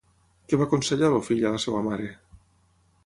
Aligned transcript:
Què 0.53 0.57
va 0.61 0.65
aconsellar, 0.69 1.11
el 1.17 1.21
fill, 1.27 1.43
a 1.49 1.53
la 1.57 1.61
seva 1.67 1.85
mare? 1.91 2.09